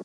[0.00, 0.04] こ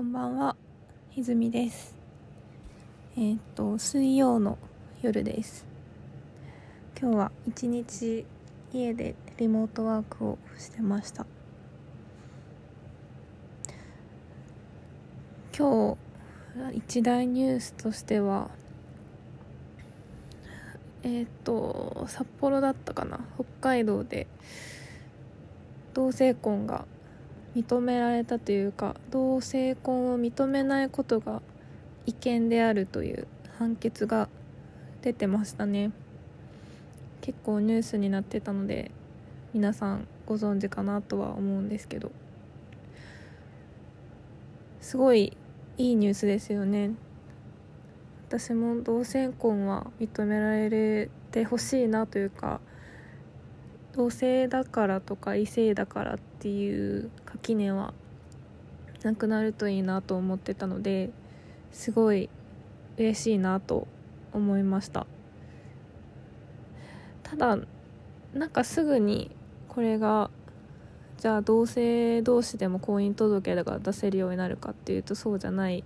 [0.00, 0.54] んばんは、
[1.08, 1.96] ひずみです。
[3.16, 4.58] えーっと、水曜の
[5.02, 5.66] 夜です。
[7.00, 8.24] 今日は一日
[8.72, 11.26] 家でリモートワークをしてました。
[15.58, 15.96] 今
[16.70, 18.50] 日、一大ニュースとしては、
[21.02, 24.26] えーと、札幌だったかな、北海道で
[25.94, 26.84] 同性婚が
[27.56, 31.42] 認められたというか同性婚を認めないことが
[32.06, 33.26] 違憲であるという
[33.58, 34.28] 判決が
[35.02, 35.90] 出てましたね。
[37.20, 38.90] 結構ニュースになってたので
[39.52, 42.12] 皆さんご存知かなとは思うんですけど。
[44.80, 45.36] すごい
[45.76, 46.92] いいニュースですよね。
[48.30, 52.60] 私も同性婚は認められてほしいなというか
[53.92, 57.92] 同性だからとか異性だからっていう垣根は
[59.02, 61.10] なくなるといいなと思ってたので
[61.72, 62.30] すごい
[62.98, 63.88] 嬉しいなと
[64.32, 65.08] 思いました。
[67.24, 67.58] ただ
[68.32, 69.32] なんかすぐに
[69.66, 70.30] これが
[71.18, 75.82] じゃあ同性同士でも婚姻届が出せるようになるかっていうとそうじゃない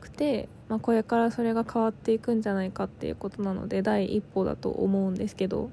[0.00, 5.70] くて、まあ、これからそれが変わっていくんじゃないかっていうことなので第一歩だと思うんですけど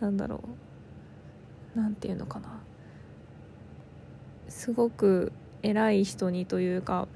[0.00, 0.42] なんだろ
[1.76, 1.78] う。
[1.78, 2.60] なんていうのかな。
[4.48, 7.08] すごく偉い人にというか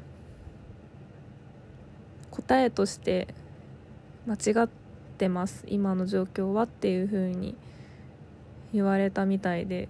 [2.31, 3.29] 答えとして
[4.27, 4.69] 間違っ
[5.19, 7.57] てます今の状況はっていう風に
[8.73, 9.89] 言われたみたいで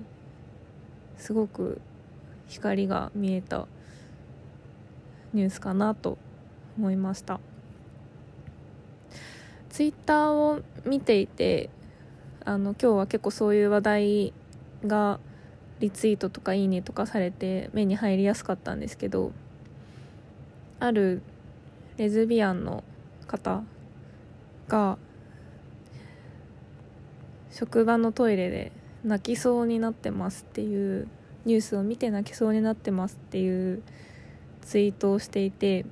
[1.16, 1.80] すごく
[2.48, 3.66] 光が見えた
[5.36, 6.16] ニュースかなと
[6.78, 7.40] 思いました。
[9.68, 11.68] ツイッターを見ていて
[12.46, 14.32] あの今日は結構そういう話題
[14.86, 15.20] が
[15.80, 19.32] リツイートとかいいねとかされて目に入りやすかったんですけど
[20.80, 21.20] ある
[21.98, 22.84] レズビアンの
[23.26, 23.62] 方
[24.68, 24.96] が
[27.50, 28.72] 職場のトイレで
[29.04, 31.06] 泣きそうになってますっていう
[31.44, 33.82] ニュースを見て泣きそうになってますっていう
[34.66, 35.86] ツイートをしていて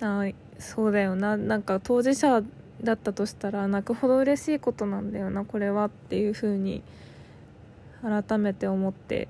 [0.00, 0.24] あ
[0.58, 1.36] そうだよな。
[1.36, 2.42] なんか当事者
[2.82, 6.82] だったとしたら泣くほど嬉しいことなんだよなこれはっていうふうに
[8.02, 9.28] 改めて思って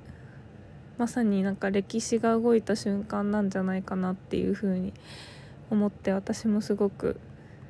[0.96, 4.94] まさになんか歴史が動いた瞬間なんじゃないかなっていうふうに
[5.70, 7.20] 思って私もすごく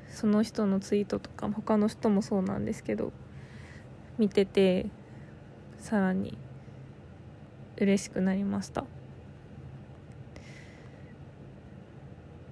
[0.09, 3.13] その人のツイートとか他の人もそうなんですけど
[4.19, 4.87] 見てて
[5.79, 6.39] さらに
[7.77, 8.85] 嬉しくなりました。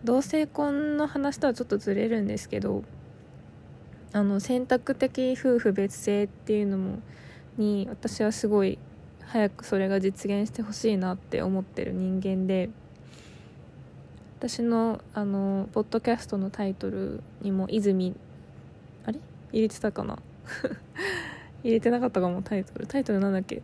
[0.05, 2.85] 同性婚の話とはちょっとずれるんですけど
[4.13, 6.99] あの選択的夫婦別姓っていうのも
[7.57, 8.79] に私はすごい
[9.23, 12.71] 早くそれが実現してほしいなって思ってる人間で
[14.39, 18.17] 私のあのポッドキャストのタイトルにも「泉」
[19.05, 19.21] あれ？
[19.53, 20.19] 入れてたかな？
[21.63, 22.87] 入れてなかったかもタイトル。
[22.87, 23.61] タイトルなんだっけ？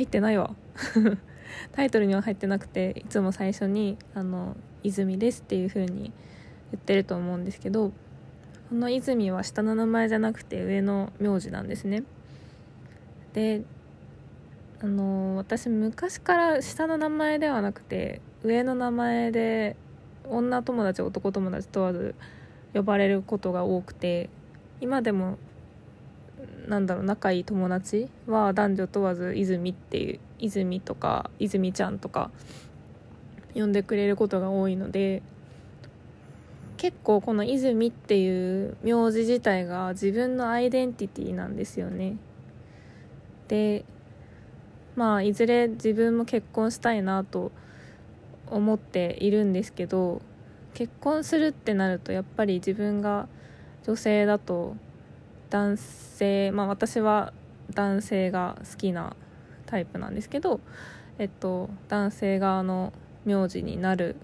[0.00, 0.54] 入ってないわ。
[1.72, 6.10] タイトルには入ってなくていつも最初に「あの泉です」っていう風に
[6.72, 7.90] 言ってると思うんですけど
[8.70, 12.04] この泉は下の名前じゃなくて上の名字なんですね。
[13.34, 13.62] で
[14.80, 19.76] あの私昔から下の名前ではなくて上の名前で
[20.24, 22.14] 女友達男友達問わず
[22.72, 24.30] 呼ばれることが多くて
[24.80, 25.36] 今でも
[26.70, 32.30] なんだろう仲いい友達は男女問わず泉っていう泉とか泉ちゃんとか
[33.54, 35.20] 呼んでくれることが多いので
[36.76, 42.16] 結構この泉っていう名字自体が自分のアイデンティティなんですよね。
[43.48, 43.84] で
[44.94, 47.50] まあいずれ自分も結婚したいなと
[48.46, 50.22] 思っているんですけど
[50.74, 53.26] 結婚するってなるとやっぱり自分が
[53.84, 54.76] 女性だと
[55.50, 57.32] 男性まあ私は
[57.74, 59.16] 男性が好きな
[59.66, 60.60] タイプなんですけど
[61.18, 62.92] えっと男性側の
[63.24, 64.16] 名字になる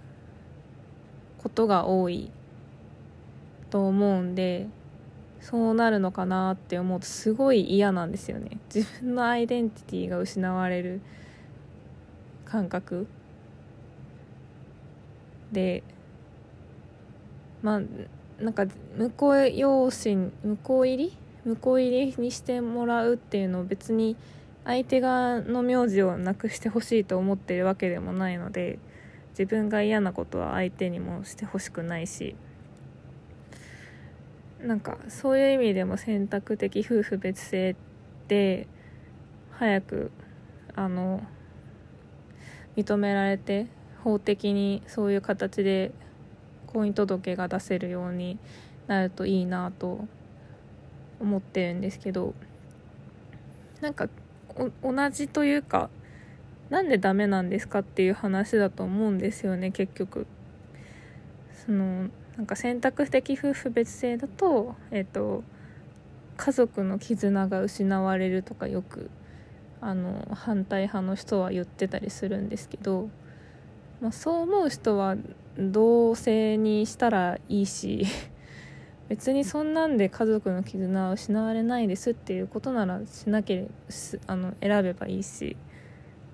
[1.38, 2.30] ことが多い
[3.70, 4.68] と思うんで
[5.40, 8.58] そうなるのかなって思うとすごい嫌なんですよね。
[8.74, 11.00] 自分のアイデンティティが失われる
[12.44, 13.06] 感覚。
[15.52, 15.84] で
[17.62, 17.80] まあ
[18.40, 18.66] なんか
[18.96, 20.30] 向こう養子向
[20.62, 21.16] こう入り？
[21.44, 24.16] 向こう入りにしてもらうっていうのを別に
[24.64, 28.80] 相手側の名字をなくしてほしいと思ってるわけでもないので
[29.30, 32.36] 自分が嫌なことは相手にもしてほしくないし。
[34.58, 37.76] なんかそういう意味でも選択的夫婦別姓っ
[38.26, 38.66] て
[39.52, 40.10] 早く
[40.74, 41.22] あの
[42.76, 43.66] 認められて
[44.02, 45.92] 法的にそういう形で
[46.66, 48.38] 婚姻届が出せるように
[48.86, 50.06] なるといいなと
[51.20, 52.34] 思ってるんですけど
[53.80, 54.08] なんか
[54.82, 55.90] 同じというか
[56.70, 60.26] なんでダメなんですかっていう話だと思うんですよね結局。
[61.64, 65.42] そのなんか選択的夫婦別姓だとえっ、と
[66.36, 69.10] 家族の絆が失われるとかよく
[69.80, 73.08] あの反対派の人は言ってたりするんですけど、
[74.00, 75.16] まあ、そう思う人は
[75.58, 78.04] 同性にしたらいいし
[79.08, 83.68] 別にそんなんで家族の絆は失われないですっていうことならしなければ
[84.26, 85.56] あの選べばいいし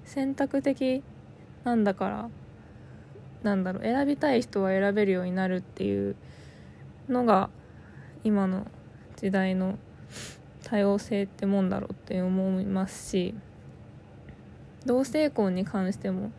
[0.05, 1.03] 選択的
[1.65, 2.31] なんだから
[3.43, 6.17] なんだろう選びたい人は選べるようになるっていう
[7.09, 7.51] のが
[8.25, 8.67] 今の
[9.17, 9.79] 時代の
[10.65, 13.35] 多様性ってもんだろうって思いますし
[14.87, 16.33] 同性婚に関しても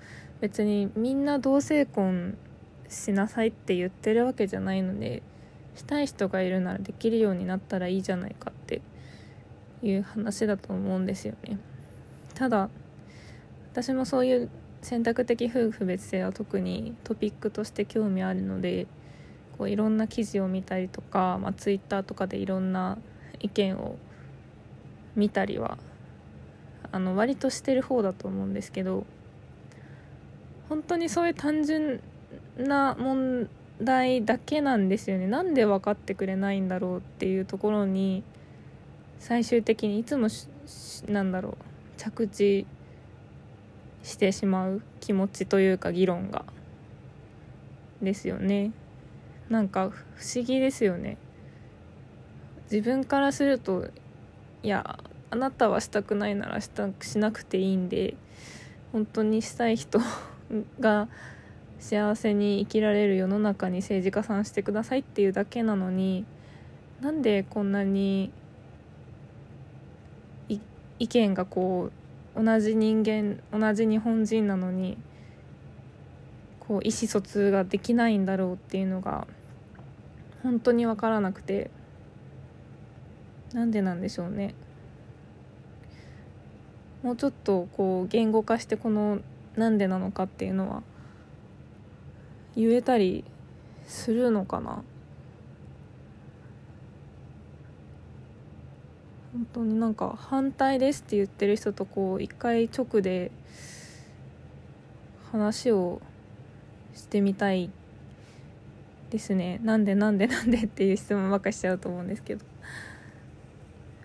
[0.44, 2.38] 別にみんな同性婚
[2.90, 5.24] しなさいって言ってるわけじゃないので
[5.74, 8.82] したい人がいるならできるようになったらいいじゃないかって
[9.82, 11.60] いう話だと思うんですよね。
[12.36, 12.70] ただ
[13.72, 14.50] 私もそういう
[14.82, 18.86] 選択的夫婦別姓は特にトピックとして興味あるので
[19.58, 22.98] こういろんな記事を見たりとか、まあ、ツイッターとかでいろんな
[23.40, 23.96] 意見を
[25.16, 25.78] 見たりは
[26.92, 29.06] あの割としてる方だと思うんですけど
[30.70, 32.02] 本当にそういう単純
[32.58, 33.50] な問
[33.82, 35.28] 題だけなんですよね。
[35.28, 38.24] なんで分かってくれないんだろうっていうところに
[39.20, 40.28] 最終的にいつも
[41.08, 41.56] なんだろう
[41.98, 42.66] 着地
[44.04, 46.46] してしまう気持ちというか議論が。
[48.02, 48.72] ですよね。
[49.50, 51.18] なんか不思議ですよね。
[52.72, 53.88] 自分からすると
[54.62, 55.00] いや
[55.30, 58.16] あなたはしたくないならしたしなくていいんで
[58.92, 60.00] 本当にしたい人
[60.80, 61.08] が
[61.80, 66.26] 幸せに生きられる世の中に政治家さんしてくださいっていうだけなのに
[67.02, 68.32] なんでこんなに
[71.00, 71.92] 意見がこ
[72.36, 74.98] う同じ人間同じ日本人なのに
[76.60, 79.28] こう意思疎通ができないんだろうっていうのが
[80.42, 81.70] 本当に分からなくて
[83.54, 84.56] なんでなんでしょうね。
[87.04, 89.20] もうちょっとこう言語化してこの
[89.56, 90.84] なんでなのかっていうのは
[92.56, 93.24] 言えたり
[93.86, 94.84] するのかな。
[99.34, 103.32] 本当になんか反対ですって言ってる人とこう一回直で
[105.32, 106.02] 話を
[106.94, 107.72] してみたい
[109.10, 109.60] ですね。
[109.64, 112.46] なんでなんでなんでっていう質問ばっかしちゃうと思うんですけど。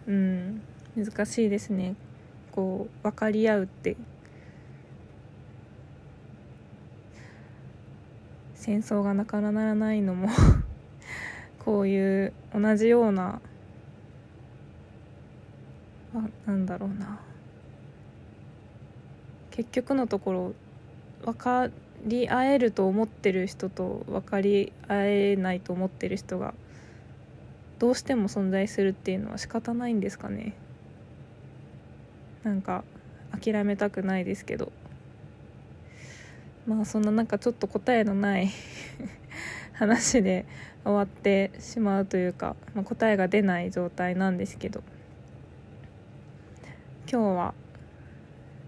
[0.07, 0.63] うん。
[0.97, 1.95] 難しいですね。
[2.51, 3.97] こう分かり合うって。
[8.69, 10.29] 戦争がなかならないのも
[11.59, 13.41] こういう同じような
[16.15, 17.19] あなんだろうな。
[19.53, 20.55] 結局のところ
[21.25, 21.71] 分か
[22.05, 26.53] り合えると思ってる人と分かり合えないと思ってる人が
[27.79, 30.53] どうしても存在するっていうのは仕方ないんですかね。
[32.43, 32.85] なんか
[33.31, 34.71] 諦めたくないですけど。
[36.69, 38.51] まあそんななんかちょっと答えのない
[39.73, 40.45] 話で
[40.85, 44.83] 終わってしまうというか、まあ、答えが出ない状態なんですけど。
[47.11, 47.55] 今日は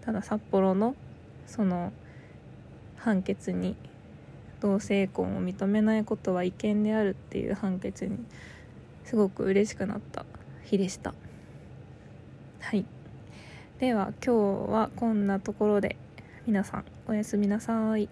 [0.01, 0.97] ただ札幌の
[1.47, 1.93] その
[2.97, 3.77] 判決に
[4.61, 8.17] 同性婚を認めないことは違憲であるっていう判決に
[9.05, 10.25] すごく嬉しくなった
[10.65, 11.13] 日でした。
[12.61, 12.87] はい。
[13.79, 15.97] では今日はこんなところで
[16.51, 18.09] 皆さんおやすみなさい。